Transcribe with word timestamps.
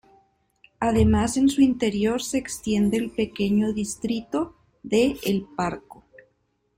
Además 0.79 1.37
en 1.37 1.47
su 1.47 1.61
interior 1.61 2.23
se 2.23 2.39
extiende 2.39 2.97
el 2.97 3.11
pequeño 3.11 3.71
distrito 3.71 4.55
de 4.81 5.19
El 5.23 5.43
Parco. 5.43 6.03